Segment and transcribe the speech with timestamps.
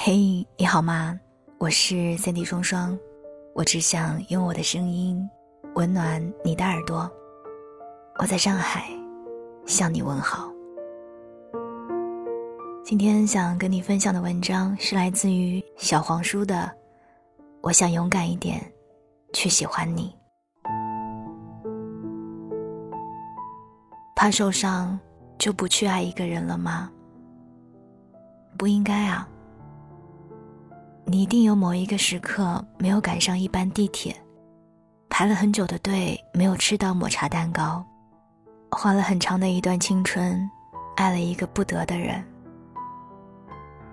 [0.00, 1.18] 嘿，你好吗？
[1.58, 2.96] 我是三 D 双双，
[3.52, 5.28] 我只想用我的声音
[5.74, 7.10] 温暖你的耳朵。
[8.20, 8.84] 我在上海
[9.66, 10.48] 向你问好。
[12.84, 16.54] 今天想跟你分享的文章是来自于小黄书的
[17.60, 18.64] 《我想勇敢一点，
[19.32, 20.16] 去喜欢你》。
[24.14, 24.96] 怕受伤
[25.38, 26.88] 就不去爱一个人了吗？
[28.56, 29.28] 不应该啊。
[31.10, 34.14] 你一定有某一个时刻没有赶上一班地铁，
[35.08, 37.82] 排了很久的队没有吃到抹茶蛋糕，
[38.70, 40.38] 花了很长的一段青春，
[40.96, 42.22] 爱了一个不得的人。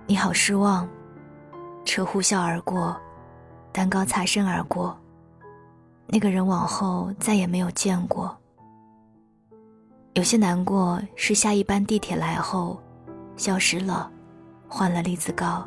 [0.06, 0.86] 你好失望，
[1.86, 2.94] 车呼啸而过，
[3.72, 4.94] 蛋糕擦身而过，
[6.08, 8.36] 那个人往后再也没有见过。
[10.12, 12.78] 有些难过是下一班地铁来后，
[13.38, 14.12] 消失了，
[14.68, 15.66] 换了栗子糕。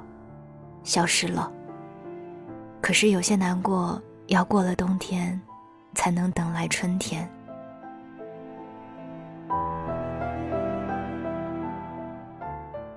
[0.83, 1.51] 消失了。
[2.81, 5.39] 可是有些难过，要过了冬天，
[5.93, 7.29] 才能等来春天。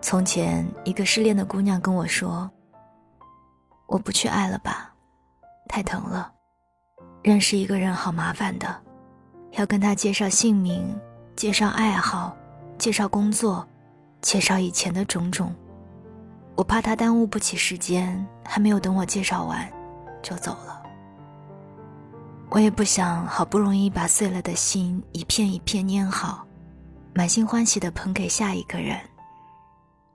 [0.00, 2.50] 从前，一个失恋的姑娘跟我说
[3.88, 4.92] ：“我不去爱了吧，
[5.68, 6.30] 太疼了。
[7.22, 8.76] 认识一个人好麻烦的，
[9.52, 10.94] 要跟他介绍姓名，
[11.34, 12.36] 介绍爱好，
[12.76, 13.66] 介绍工作，
[14.20, 15.54] 介绍以前的种种。”
[16.54, 19.66] 我怕他耽误不起时间，还没有等我介绍完，
[20.22, 20.82] 就走了。
[22.50, 26.46] 我也不想好不容易把碎了的心一片一片粘好，
[27.14, 28.98] 满心欢喜的捧给下一个人。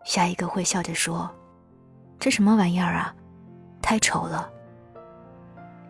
[0.05, 1.29] 下一个会笑着说
[2.19, 3.13] ：“这什么玩意儿啊，
[3.81, 4.47] 太丑了。”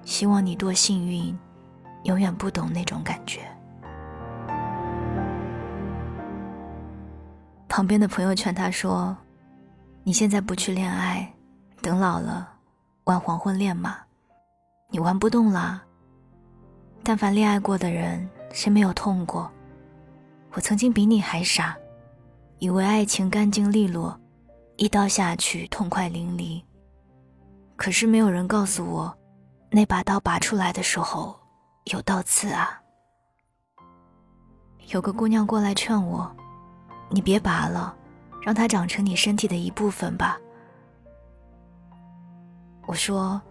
[0.05, 1.37] 希望你多幸运，
[2.03, 3.41] 永远不懂那种感觉。
[7.67, 9.15] 旁边的朋友劝他说。
[10.07, 11.29] 你现在不去恋爱，
[11.81, 12.47] 等老了
[13.03, 13.97] 玩黄昏恋吗？
[14.89, 15.83] 你玩不动了。
[17.03, 19.51] 但凡恋爱过的人，谁没有痛过？
[20.53, 21.75] 我曾经比你还傻，
[22.59, 24.17] 以为爱情干净利落，
[24.77, 26.63] 一刀下去痛快淋漓。
[27.75, 29.13] 可是没有人告诉我，
[29.69, 31.37] 那把刀拔出来的时候
[31.91, 32.81] 有倒刺啊。
[34.87, 36.33] 有个姑娘过来劝我，
[37.09, 37.93] 你别拔了。
[38.47, 40.39] 让它长成你身体的一部分吧。
[42.85, 43.41] 我说：“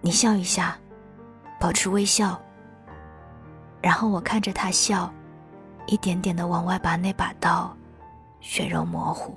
[0.00, 0.78] 你笑一下，
[1.58, 2.40] 保持微笑。”
[3.82, 5.12] 然后我看着他笑，
[5.88, 7.76] 一点点的往外拔那把刀，
[8.38, 9.36] 血肉模糊。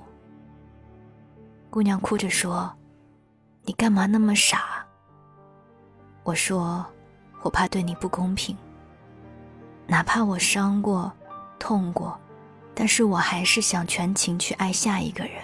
[1.68, 2.72] 姑娘哭着说
[3.66, 4.86] ：“你干嘛那么傻？”
[6.22, 6.86] 我说
[7.42, 8.56] ：“我怕对你不公平。
[9.88, 11.12] 哪怕我伤过，
[11.58, 12.16] 痛过。”
[12.80, 15.34] 但是我还是想全情去爱下一个人，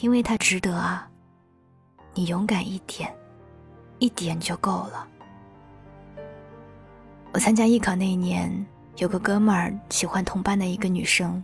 [0.00, 1.08] 因为他值得啊。
[2.12, 3.10] 你勇敢一点，
[3.98, 5.08] 一点就够了。
[7.32, 8.54] 我参加艺考那一年，
[8.98, 11.42] 有个哥们儿喜欢同班的一个女生，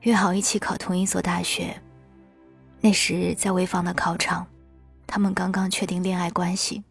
[0.00, 1.80] 约好一起考同一所大学。
[2.80, 4.44] 那时在潍坊的考场，
[5.06, 6.82] 他们刚刚确定恋爱关系。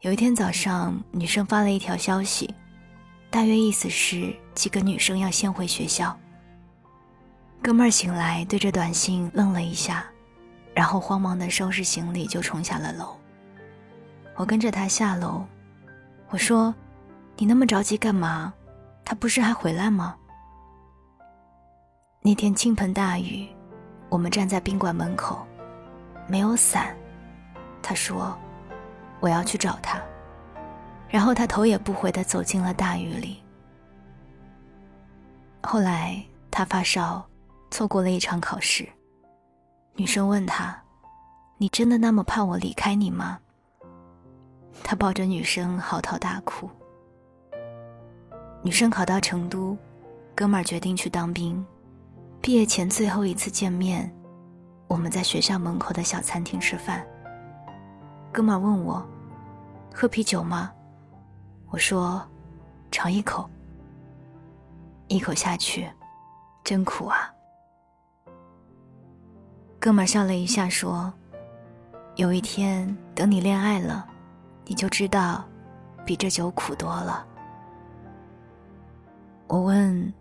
[0.00, 2.52] 有一天早上，女生发了一条消息。
[3.30, 6.16] 大约意思是几个女生要先回学校。
[7.62, 10.04] 哥们儿醒来，对着短信愣了一下，
[10.74, 13.16] 然后慌忙的收拾行李就冲下了楼。
[14.36, 15.44] 我跟着他下楼，
[16.30, 16.74] 我说
[17.36, 18.52] ：“你那么着急干嘛？
[19.04, 20.16] 他不是还回来吗？”
[22.22, 23.48] 那天倾盆大雨，
[24.08, 25.46] 我们站在宾馆门口，
[26.26, 26.96] 没有伞。
[27.82, 28.36] 他说
[29.20, 30.00] ：“我要去找他。”
[31.08, 33.42] 然后他头也不回地走进了大雨里。
[35.62, 37.26] 后来他发烧，
[37.70, 38.88] 错过了一场考试。
[39.94, 40.80] 女生问他
[41.58, 43.38] ：“你真的那么怕我离开你吗？”
[44.84, 46.70] 他抱着女生嚎啕大哭。
[48.62, 49.76] 女生考到成都，
[50.34, 51.64] 哥们儿决定去当兵。
[52.40, 54.14] 毕业前最后一次见面，
[54.86, 57.04] 我们在学校门口的小餐厅吃饭。
[58.32, 59.04] 哥们儿问我
[59.92, 60.70] ：“喝啤酒吗？”
[61.70, 62.26] 我说
[62.90, 63.48] ：“尝一口。”
[65.08, 65.88] 一口下去，
[66.64, 67.32] 真苦啊。
[69.80, 71.12] 哥们笑了一下说
[72.16, 74.06] ：“有一天等你恋爱了，
[74.66, 75.44] 你就知道，
[76.04, 77.26] 比这酒苦多了。”
[79.48, 80.12] 我问：“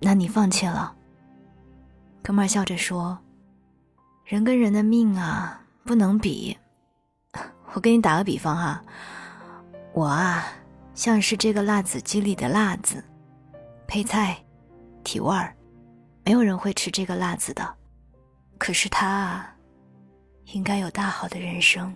[0.00, 0.94] 那你放弃了？”
[2.22, 3.18] 哥们笑着说
[4.24, 6.56] ：“人跟人的命啊，不能比。
[7.74, 8.82] 我给你打个比方哈。”
[9.98, 10.46] 我啊，
[10.94, 13.02] 像是这个辣子鸡里的辣子，
[13.88, 14.38] 配菜，
[15.02, 15.52] 提味儿，
[16.24, 17.74] 没有人会吃这个辣子的。
[18.58, 19.56] 可是他啊，
[20.52, 21.92] 应该有大好的人生。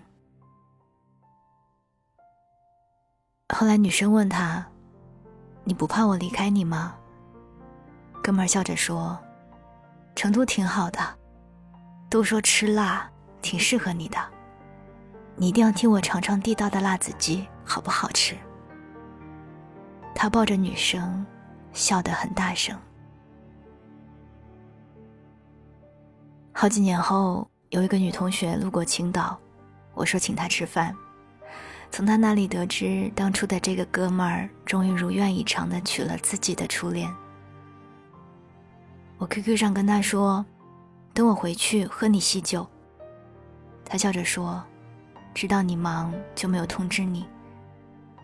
[3.55, 4.67] 后来女生问他
[5.63, 6.97] ：“你不怕我离开你吗？”
[8.21, 9.17] 哥们儿笑着说
[10.17, 10.99] ：“成都挺好的，
[12.11, 13.09] 都说吃辣
[13.41, 14.19] 挺适合你的，
[15.37, 18.37] 你一定要替我尝尝地道的辣子鸡，好不好吃？”
[20.15, 21.25] 他抱着女生，
[21.73, 22.79] 笑得很大声。
[26.53, 29.39] 好几年后，有一个女同学路过青岛，
[29.95, 30.95] 我说请她吃饭。
[31.91, 37.11] 从她那里得知，当初的这个哥们儿终于如愿以偿的娶了自己的初恋。
[39.17, 40.45] 我 QQ 上跟他说
[41.15, 42.69] ：“等我回去喝你喜酒。”
[43.85, 44.63] 他笑着说
[45.35, 47.27] ：“知道你忙就没有通知你，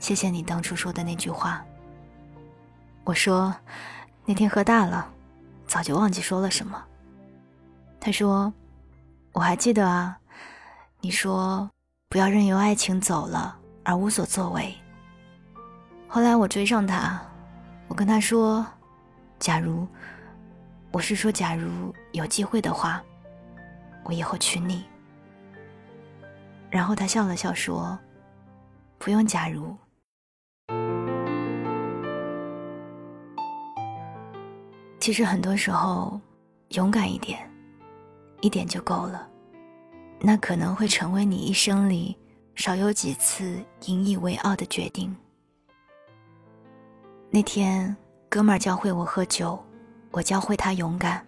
[0.00, 1.64] 谢谢你当初说的那句话。”
[3.04, 3.54] 我说
[4.24, 5.10] ：“那天喝大了，
[5.66, 6.84] 早就忘记说了什么。”
[7.98, 8.52] 他说
[9.32, 10.18] ：“我还记得啊，
[11.00, 11.68] 你说
[12.08, 14.74] 不要任由爱情走了而无所作为。”
[16.06, 17.20] 后来我追上他，
[17.88, 18.64] 我跟他说
[19.40, 19.88] ：“假如，
[20.92, 23.02] 我是说假如有机会的话，
[24.04, 24.84] 我以后娶你。”
[26.70, 27.98] 然后他笑了笑说
[28.98, 29.74] ：“不用假如。”
[35.08, 36.20] 其实很多时候，
[36.72, 37.50] 勇敢一点。
[38.42, 39.26] 一点就够了，
[40.20, 42.14] 那可能会成为你一生里
[42.54, 45.16] 少有几次引以为傲的决定。
[47.30, 47.96] 那天，
[48.28, 49.58] 哥们儿教会我喝酒，
[50.10, 51.26] 我教会他勇敢。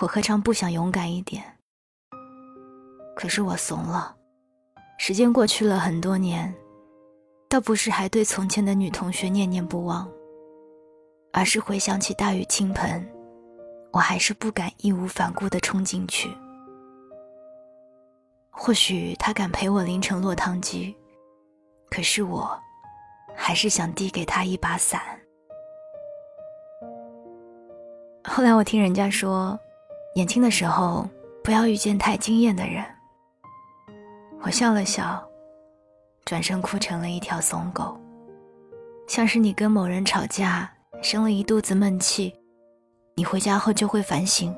[0.00, 1.44] 我何尝不想勇敢一点？
[3.14, 4.16] 可是我怂了。
[4.98, 6.52] 时间过去了很多年，
[7.48, 10.10] 倒不是还对从前的女同学念念不忘，
[11.36, 13.04] 而是回想起大雨倾盆。
[13.90, 16.30] 我还是不敢义无反顾地冲进去。
[18.50, 20.96] 或许他敢陪我淋成落汤鸡，
[21.90, 22.56] 可是我，
[23.34, 25.00] 还是想递给他一把伞。
[28.22, 29.58] 后来我听人家说，
[30.14, 31.08] 年轻的时候
[31.42, 32.84] 不要遇见太惊艳的人。
[34.40, 35.24] 我笑了笑，
[36.24, 37.96] 转身哭成了一条怂狗，
[39.08, 40.72] 像是你跟某人吵架，
[41.04, 42.34] 生了一肚子闷气。
[43.14, 44.56] 你回家后就会反省，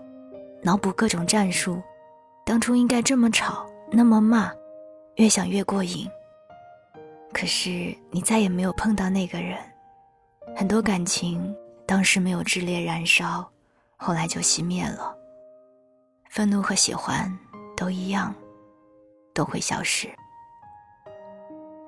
[0.62, 1.82] 脑补各种战术，
[2.44, 4.52] 当初应该这么吵，那么骂，
[5.16, 6.08] 越想越过瘾。
[7.32, 9.58] 可是你再也没有碰到那个人，
[10.56, 11.54] 很多感情
[11.84, 13.44] 当时没有炽烈燃烧，
[13.96, 15.12] 后来就熄灭了。
[16.30, 17.28] 愤怒和喜欢
[17.76, 18.32] 都一样，
[19.34, 20.08] 都会消失。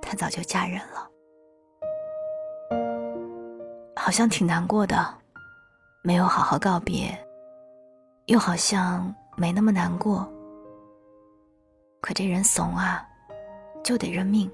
[0.03, 1.08] 她早就嫁人了，
[4.09, 5.07] 好像挺难过的。
[6.01, 7.15] 没有好好告别，
[8.25, 10.27] 又好像没那么难过。
[12.01, 13.07] 可这人怂啊，
[13.85, 14.51] 就得认命。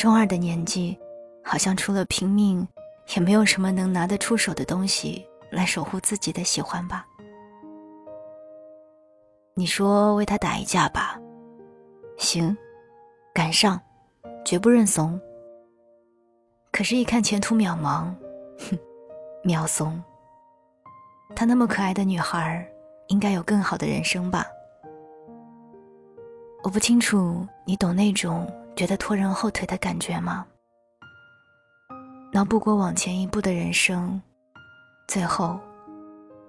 [0.00, 0.98] 中二的年纪，
[1.44, 2.66] 好像除了拼命，
[3.14, 7.06] 也没有什么能拿得出手的东西来守护自己的喜欢吧。
[9.54, 11.16] 你说为他打一架吧，
[12.16, 12.58] 行，
[13.32, 13.80] 赶上，
[14.44, 15.16] 绝不认怂。
[16.78, 18.04] 可是，一看前途渺茫，
[18.70, 18.78] 哼。
[19.42, 20.00] 苗松，
[21.34, 22.64] 她那么可爱的女孩，
[23.08, 24.46] 应该有更好的人生吧？
[26.62, 30.46] 我不清楚你懂那种觉得拖人后腿的感觉吗？
[32.32, 34.22] 脑补过往前一步的人生，
[35.08, 35.58] 最后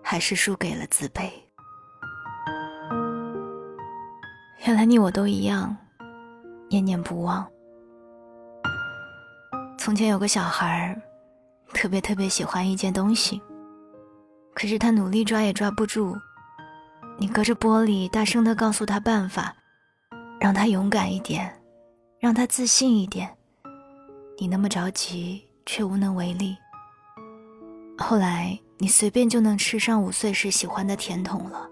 [0.04, 1.28] 还是输给了自卑。
[4.68, 5.76] 原来你我都一样，
[6.70, 7.44] 念念不忘。
[9.80, 10.94] 从前有个小孩
[11.74, 13.42] 特别特别喜欢一件东西，
[14.54, 16.18] 可是他努力抓也抓不住。
[17.18, 19.56] 你隔着玻璃大声的告诉他办法，
[20.38, 21.58] 让他勇敢一点，
[22.20, 23.34] 让他自信一点。
[24.38, 26.58] 你那么着急，却无能为力。
[27.98, 31.70] 后来你随便就能吃上五岁时喜欢的甜筒了，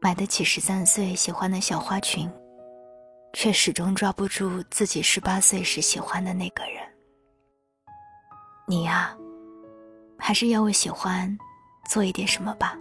[0.00, 2.30] 买得起十三岁喜欢的小花裙，
[3.32, 6.86] 却始终抓不住自己十八岁时喜欢的那个人。
[8.68, 9.16] 你呀，
[10.18, 11.38] 还是要为喜欢
[11.88, 12.76] 做一点什么吧，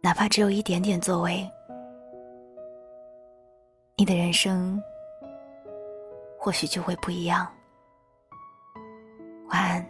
[0.00, 1.50] 哪怕只有一点点作为，
[3.96, 4.80] 你的人生
[6.38, 7.52] 或许就会不一样。
[9.48, 9.84] 晚安，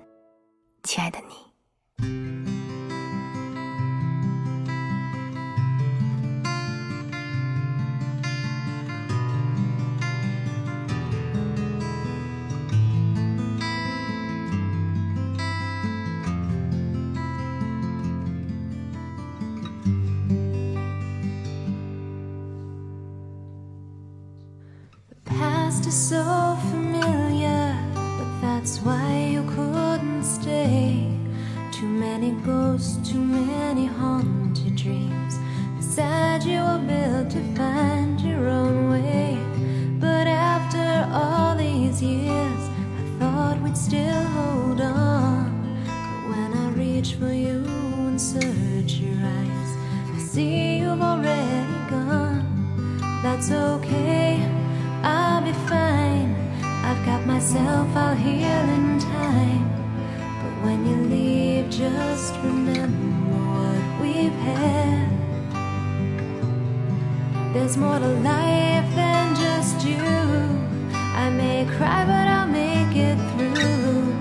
[0.83, 2.54] 亲爱的你。
[25.91, 31.11] So familiar, but that's why you couldn't stay.
[31.73, 35.35] Too many ghosts, too many haunted dreams.
[35.77, 39.37] Beside you were built to find your own way.
[40.01, 42.63] But after all these years,
[43.01, 45.53] I thought we'd still hold on.
[45.85, 47.63] But when I reach for you
[48.09, 49.71] and search your eyes,
[50.15, 52.45] I see you've already gone.
[53.23, 54.14] That's okay,
[57.35, 59.67] myself, I'll heal in time.
[60.41, 65.09] But when you leave, just remember what we've had.
[67.53, 70.07] There's more to life than just you.
[71.23, 74.15] I may cry, but I'll make it through.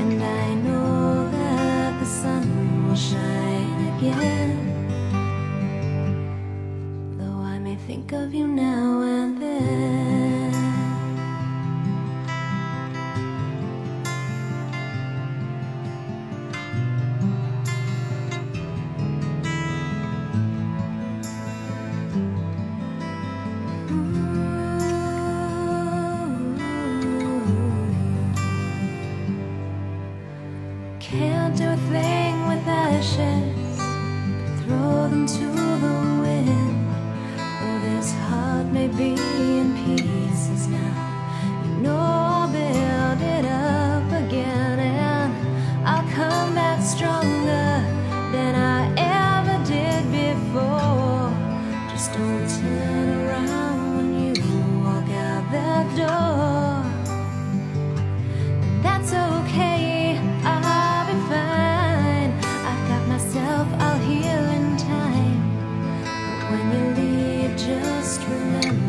[0.00, 2.44] And I know that the sun
[2.88, 4.56] will shine again.
[7.18, 8.57] Though I may think of you now
[68.48, 68.87] remember